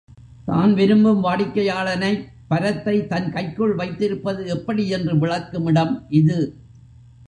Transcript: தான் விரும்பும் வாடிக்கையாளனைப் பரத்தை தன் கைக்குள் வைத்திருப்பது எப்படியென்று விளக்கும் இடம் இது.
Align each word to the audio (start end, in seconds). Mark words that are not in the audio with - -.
தான் 0.45 0.71
விரும்பும் 0.73 1.23
வாடிக்கையாளனைப் 1.23 2.23
பரத்தை 2.47 3.07
தன் 3.07 3.29
கைக்குள் 3.31 3.75
வைத்திருப்பது 3.75 4.45
எப்படியென்று 4.47 5.15
விளக்கும் 5.17 5.67
இடம் 5.67 6.05
இது. 6.09 6.39